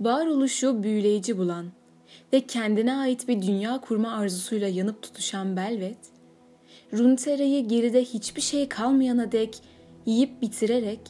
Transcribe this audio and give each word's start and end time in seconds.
Varoluşu 0.00 0.82
büyüleyici 0.82 1.38
bulan 1.38 1.66
ve 2.32 2.40
kendine 2.40 2.96
ait 2.96 3.28
bir 3.28 3.42
dünya 3.42 3.80
kurma 3.80 4.12
arzusuyla 4.12 4.68
yanıp 4.68 5.02
tutuşan 5.02 5.56
Belvet, 5.56 5.98
Runeterra'yı 6.92 7.68
geride 7.68 8.04
hiçbir 8.04 8.40
şey 8.40 8.68
kalmayana 8.68 9.32
dek 9.32 9.58
yiyip 10.06 10.42
bitirerek 10.42 11.00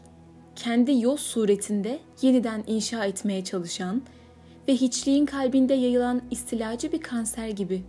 kendi 0.57 1.01
yoz 1.01 1.21
suretinde 1.21 1.99
yeniden 2.22 2.64
inşa 2.67 3.04
etmeye 3.04 3.45
çalışan 3.45 4.03
ve 4.69 4.72
hiçliğin 4.72 5.27
kalbinde 5.27 5.75
yayılan 5.75 6.23
istilacı 6.31 6.93
bir 6.93 7.01
kanser 7.01 7.49
gibi 7.49 7.83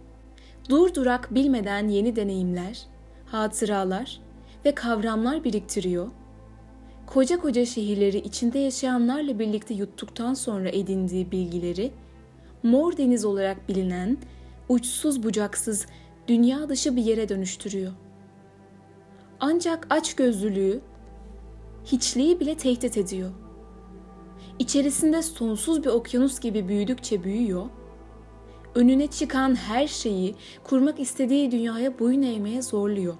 durdurak 0.69 1.35
bilmeden 1.35 1.87
yeni 1.87 2.15
deneyimler, 2.15 2.85
hatıralar 3.25 4.21
ve 4.65 4.75
kavramlar 4.75 5.43
biriktiriyor. 5.43 6.11
Koca 7.07 7.39
koca 7.39 7.65
şehirleri 7.65 8.17
içinde 8.17 8.59
yaşayanlarla 8.59 9.39
birlikte 9.39 9.73
yuttuktan 9.73 10.33
sonra 10.33 10.69
edindiği 10.69 11.31
bilgileri 11.31 11.91
Mor 12.63 12.97
Deniz 12.97 13.25
olarak 13.25 13.69
bilinen 13.69 14.17
uçsuz 14.69 15.23
bucaksız 15.23 15.85
dünya 16.27 16.69
dışı 16.69 16.95
bir 16.95 17.03
yere 17.03 17.29
dönüştürüyor. 17.29 17.91
Ancak 19.39 19.87
açgözlülüğü 19.89 20.81
hiçliği 21.85 22.39
bile 22.39 22.57
tehdit 22.57 22.97
ediyor. 22.97 23.31
İçerisinde 24.59 25.21
sonsuz 25.21 25.83
bir 25.83 25.89
okyanus 25.89 26.39
gibi 26.39 26.67
büyüdükçe 26.67 27.23
büyüyor, 27.23 27.65
önüne 28.75 29.07
çıkan 29.07 29.55
her 29.55 29.87
şeyi 29.87 30.35
kurmak 30.63 30.99
istediği 30.99 31.51
dünyaya 31.51 31.99
boyun 31.99 32.21
eğmeye 32.21 32.61
zorluyor 32.61 33.15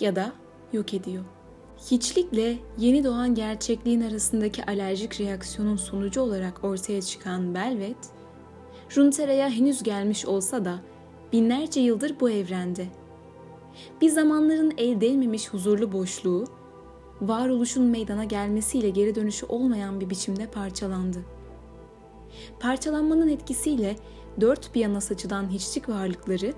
ya 0.00 0.16
da 0.16 0.32
yok 0.72 0.94
ediyor. 0.94 1.35
Hiçlikle 1.78 2.58
yeni 2.78 3.04
doğan 3.04 3.34
gerçekliğin 3.34 4.00
arasındaki 4.00 4.64
alerjik 4.64 5.20
reaksiyonun 5.20 5.76
sonucu 5.76 6.20
olarak 6.20 6.64
ortaya 6.64 7.02
çıkan 7.02 7.54
Belvet, 7.54 7.96
Runeterra'ya 8.96 9.50
henüz 9.50 9.82
gelmiş 9.82 10.26
olsa 10.26 10.64
da 10.64 10.78
binlerce 11.32 11.80
yıldır 11.80 12.20
bu 12.20 12.30
evrende. 12.30 12.86
Bir 14.00 14.08
zamanların 14.08 14.72
elde 14.78 15.06
edilmemiş 15.06 15.48
huzurlu 15.48 15.92
boşluğu, 15.92 16.44
varoluşun 17.20 17.84
meydana 17.84 18.24
gelmesiyle 18.24 18.90
geri 18.90 19.14
dönüşü 19.14 19.46
olmayan 19.46 20.00
bir 20.00 20.10
biçimde 20.10 20.46
parçalandı. 20.46 21.18
Parçalanmanın 22.60 23.28
etkisiyle 23.28 23.96
dört 24.40 24.74
bir 24.74 24.80
yana 24.80 25.00
saçılan 25.00 25.50
hiçlik 25.50 25.88
varlıkları, 25.88 26.52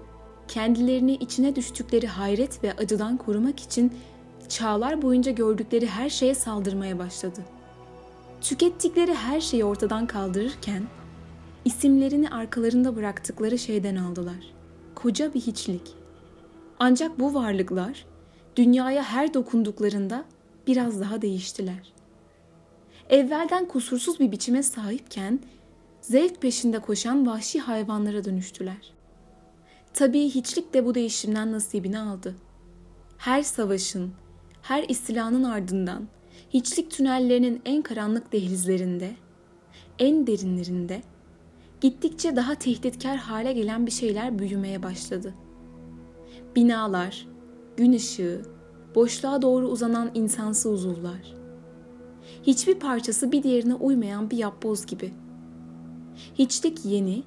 kendilerini 0.49 1.15
içine 1.15 1.57
düştükleri 1.57 2.07
hayret 2.07 2.65
ve 2.65 2.73
acıdan 2.73 3.17
korumak 3.17 3.61
için 3.61 3.93
çağlar 4.49 5.03
boyunca 5.03 5.33
gördükleri 5.33 5.87
her 5.87 6.11
şeye 6.11 6.35
saldırmaya 6.35 6.99
başladı. 6.99 7.41
Tükettikleri 8.41 9.15
her 9.15 9.41
şeyi 9.41 9.65
ortadan 9.65 10.07
kaldırırken, 10.07 10.83
isimlerini 11.65 12.31
arkalarında 12.31 12.97
bıraktıkları 12.97 13.59
şeyden 13.59 13.97
aldılar. 13.97 14.55
Koca 14.95 15.35
bir 15.35 15.41
hiçlik. 15.41 15.95
Ancak 16.79 17.21
bu 17.21 17.35
varlıklar 17.35 18.07
dünyaya 18.57 19.03
her 19.03 19.35
dokunduklarında 19.35 20.25
biraz 20.67 21.01
daha 21.01 21.23
değiştiler. 21.23 21.93
Evvelden 23.09 23.69
kusursuz 23.69 24.21
bir 24.21 24.33
biçime 24.33 24.63
sahipken 24.63 25.41
zevk 26.01 26.43
peşinde 26.43 26.79
koşan 26.79 27.27
vahşi 27.27 27.61
hayvanlara 27.61 28.25
dönüştüler. 28.25 28.93
Tabii 29.95 30.25
hiçlik 30.25 30.75
de 30.75 30.85
bu 30.87 30.95
değişimden 30.95 31.53
nasibini 31.53 31.99
aldı. 31.99 32.35
Her 33.19 33.43
savaşın, 33.43 34.13
her 34.63 34.85
istilanın 34.89 35.45
ardından 35.45 36.09
hiçlik 36.51 36.91
tünellerinin 36.91 37.63
en 37.65 37.83
karanlık 37.83 38.33
dehlizlerinde, 38.33 39.11
en 39.99 40.27
derinlerinde 40.27 41.03
gittikçe 41.81 42.37
daha 42.37 42.55
tehditkar 42.55 43.17
hale 43.17 43.53
gelen 43.53 43.87
bir 43.87 43.91
şeyler 43.91 44.39
büyümeye 44.39 44.83
başladı. 44.83 45.35
Binalar, 46.57 47.29
gün 47.77 47.93
ışığı, 47.93 48.43
boşluğa 48.95 49.43
doğru 49.43 49.69
uzanan 49.69 50.11
insansı 50.15 50.71
uzuvlar. 50.71 51.35
Hiçbir 52.43 52.75
parçası 52.75 53.33
bir 53.33 53.43
diğerine 53.43 53.75
uymayan 53.75 54.31
bir 54.31 54.37
yapboz 54.37 54.87
gibi. 54.87 55.13
Hiçlik 56.35 56.85
yeni, 56.85 57.23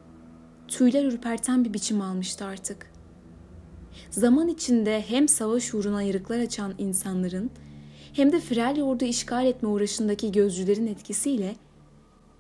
tüyler 0.68 1.06
ürperten 1.06 1.66
bir 1.66 1.74
biçim 1.74 2.02
almıştı 2.02 2.46
artık. 2.46 2.91
Zaman 4.12 4.48
içinde 4.48 5.02
hem 5.08 5.28
savaş 5.28 5.74
uğruna 5.74 6.02
yarıklar 6.02 6.40
açan 6.40 6.74
insanların 6.78 7.52
hem 8.14 8.32
de 8.32 8.40
Freljord'u 8.40 9.06
işgal 9.06 9.46
etme 9.46 9.70
uğraşındaki 9.70 10.32
gözcülerin 10.32 10.88
etkisiyle 10.88 11.56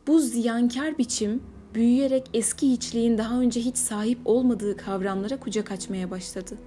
bu 0.07 0.19
ziyankar 0.19 0.97
biçim 0.97 1.43
büyüyerek 1.73 2.29
eski 2.33 2.71
hiçliğin 2.71 3.17
daha 3.17 3.39
önce 3.39 3.61
hiç 3.61 3.77
sahip 3.77 4.19
olmadığı 4.25 4.77
kavramlara 4.77 5.39
kucak 5.39 5.71
açmaya 5.71 6.11
başladı. 6.11 6.57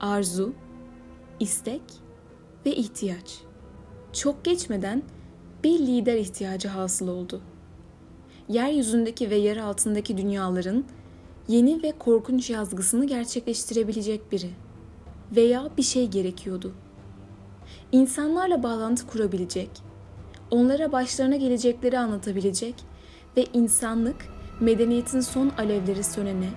Arzu, 0.00 0.52
istek 1.40 1.82
ve 2.66 2.76
ihtiyaç. 2.76 3.40
Çok 4.12 4.44
geçmeden 4.44 5.02
bir 5.64 5.78
lider 5.78 6.16
ihtiyacı 6.16 6.68
hasıl 6.68 7.08
oldu. 7.08 7.40
Yeryüzündeki 8.48 9.30
ve 9.30 9.36
yer 9.36 9.56
altındaki 9.56 10.16
dünyaların 10.16 10.84
yeni 11.48 11.82
ve 11.82 11.92
korkunç 11.98 12.50
yazgısını 12.50 13.04
gerçekleştirebilecek 13.04 14.32
biri 14.32 14.50
veya 15.36 15.70
bir 15.76 15.82
şey 15.82 16.06
gerekiyordu. 16.06 16.74
İnsanlarla 17.92 18.62
bağlantı 18.62 19.06
kurabilecek, 19.06 19.70
onlara 20.50 20.92
başlarına 20.92 21.36
gelecekleri 21.36 21.98
anlatabilecek 21.98 22.74
ve 23.36 23.44
insanlık 23.52 24.16
medeniyetin 24.60 25.20
son 25.20 25.52
alevleri 25.58 26.04
sönene 26.04 26.48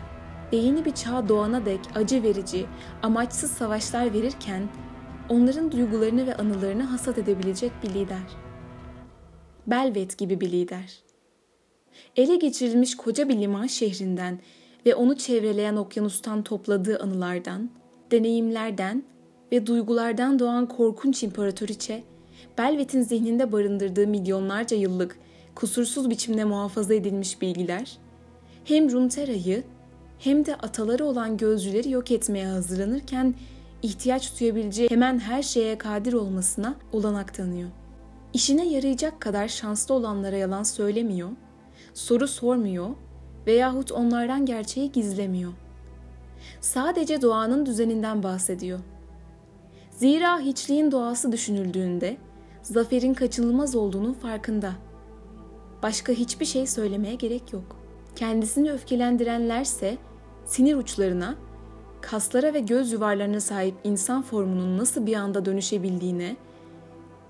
ve 0.53 0.57
yeni 0.57 0.85
bir 0.85 0.91
çağ 0.91 1.29
doğana 1.29 1.65
dek 1.65 1.79
acı 1.95 2.23
verici, 2.23 2.65
amaçsız 3.03 3.51
savaşlar 3.51 4.13
verirken 4.13 4.69
onların 5.29 5.71
duygularını 5.71 6.27
ve 6.27 6.35
anılarını 6.35 6.83
hasat 6.83 7.17
edebilecek 7.17 7.71
bir 7.83 7.89
lider. 7.89 8.27
Belvet 9.67 10.17
gibi 10.17 10.41
bir 10.41 10.51
lider. 10.51 10.99
Ele 12.15 12.35
geçirilmiş 12.35 12.97
koca 12.97 13.29
bir 13.29 13.39
liman 13.39 13.67
şehrinden 13.67 14.39
ve 14.85 14.95
onu 14.95 15.17
çevreleyen 15.17 15.75
okyanustan 15.75 16.43
topladığı 16.43 16.99
anılardan, 16.99 17.69
deneyimlerden 18.11 19.03
ve 19.51 19.67
duygulardan 19.67 20.39
doğan 20.39 20.65
korkunç 20.65 21.23
imparatoriçe, 21.23 22.03
Belvet'in 22.57 23.01
zihninde 23.01 23.51
barındırdığı 23.51 24.07
milyonlarca 24.07 24.77
yıllık 24.77 25.19
kusursuz 25.55 26.09
biçimde 26.09 26.43
muhafaza 26.43 26.93
edilmiş 26.93 27.41
bilgiler, 27.41 27.97
hem 28.63 28.91
Runeterra'yı 28.91 29.63
hem 30.19 30.45
de 30.45 30.55
ataları 30.55 31.05
olan 31.05 31.37
gözcüleri 31.37 31.91
yok 31.91 32.11
etmeye 32.11 32.47
hazırlanırken 32.47 33.35
ihtiyaç 33.81 34.39
duyabileceği 34.39 34.89
hemen 34.89 35.19
her 35.19 35.43
şeye 35.43 35.77
kadir 35.77 36.13
olmasına 36.13 36.75
olanak 36.93 37.33
tanıyor. 37.33 37.69
İşine 38.33 38.69
yarayacak 38.69 39.21
kadar 39.21 39.47
şanslı 39.47 39.93
olanlara 39.93 40.37
yalan 40.37 40.63
söylemiyor, 40.63 41.29
soru 41.93 42.27
sormuyor 42.27 42.89
veyahut 43.47 43.91
onlardan 43.91 44.45
gerçeği 44.45 44.91
gizlemiyor. 44.91 45.53
Sadece 46.61 47.21
doğanın 47.21 47.65
düzeninden 47.65 48.23
bahsediyor. 48.23 48.79
Zira 49.91 50.39
hiçliğin 50.39 50.91
doğası 50.91 51.31
düşünüldüğünde 51.31 52.17
zaferin 52.61 53.13
kaçınılmaz 53.13 53.75
olduğunun 53.75 54.13
farkında. 54.13 54.71
Başka 55.83 56.13
hiçbir 56.13 56.45
şey 56.45 56.67
söylemeye 56.67 57.15
gerek 57.15 57.53
yok. 57.53 57.75
Kendisini 58.15 58.71
öfkelendirenlerse 58.71 59.97
sinir 60.45 60.75
uçlarına, 60.75 61.35
kaslara 62.01 62.53
ve 62.53 62.59
göz 62.59 62.91
yuvarlarına 62.91 63.39
sahip 63.39 63.75
insan 63.83 64.21
formunun 64.21 64.77
nasıl 64.77 65.05
bir 65.05 65.15
anda 65.15 65.45
dönüşebildiğine, 65.45 66.35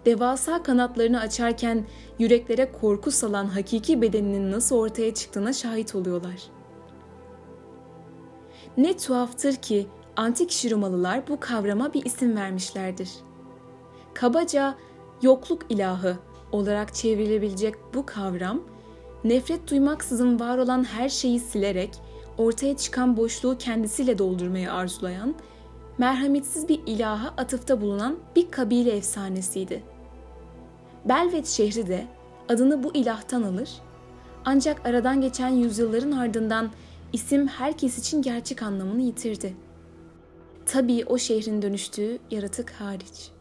devasa 0.10 0.64
kanatlarını 0.64 1.20
açarken 1.20 1.86
yüreklere 2.20 2.72
korku 2.72 3.12
salan 3.12 3.46
hakiki 3.46 4.02
bedeninin 4.02 4.52
nasıl 4.52 4.76
ortaya 4.76 5.14
çıktığına 5.14 5.54
şahit 5.54 5.96
oluyorlar. 5.96 6.44
Ne 8.78 8.98
tuhaftır 8.98 9.56
ki 9.56 9.88
antik 10.16 10.52
Şiromalılar 10.52 11.28
bu 11.28 11.40
kavrama 11.40 11.94
bir 11.94 12.06
isim 12.06 12.36
vermişlerdir. 12.36 13.10
Kabaca 14.14 14.76
yokluk 15.22 15.62
ilahı 15.70 16.18
olarak 16.52 16.96
çevrilebilecek 16.96 17.76
bu 17.94 18.06
kavram, 18.06 18.64
nefret 19.24 19.72
duymaksızın 19.72 20.40
var 20.40 20.58
olan 20.58 20.84
her 20.84 21.10
şeyi 21.10 21.40
silerek 21.40 21.92
ortaya 22.38 22.78
çıkan 22.78 23.18
boşluğu 23.18 23.58
kendisiyle 23.58 24.18
doldurmayı 24.18 24.74
arzulayan, 24.74 25.36
merhametsiz 25.98 26.70
bir 26.70 26.80
ilaha 26.86 27.28
atıfta 27.38 27.82
bulunan 27.82 28.16
bir 28.36 28.52
kabile 28.52 28.92
efsanesiydi. 28.92 29.84
Belvet 31.10 31.48
şehri 31.48 31.88
de 31.88 32.08
adını 32.50 32.84
bu 32.84 32.96
ilahtan 32.96 33.44
alır, 33.44 33.70
ancak 34.46 34.86
aradan 34.86 35.22
geçen 35.22 35.50
yüzyılların 35.50 36.12
ardından 36.12 36.72
isim 37.14 37.48
herkes 37.48 38.00
için 38.00 38.22
gerçek 38.22 38.64
anlamını 38.64 39.02
yitirdi. 39.02 39.56
Tabii 40.66 41.06
o 41.06 41.18
şehrin 41.18 41.62
dönüştüğü 41.62 42.20
yaratık 42.32 42.72
hariç.'' 42.72 43.39